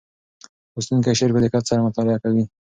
لوستونکی 0.73 1.13
شعر 1.19 1.31
په 1.35 1.41
دقت 1.45 1.63
سره 1.69 1.85
مطالعه 1.87 2.17
کوي. 2.23 2.43